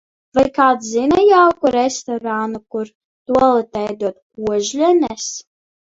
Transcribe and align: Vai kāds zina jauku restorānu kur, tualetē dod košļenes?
Vai 0.35 0.43
kāds 0.53 0.87
zina 0.93 1.19
jauku 1.25 1.73
restorānu 1.75 2.63
kur, 2.77 2.91
tualetē 3.33 3.85
dod 4.05 4.19
košļenes? 4.49 5.33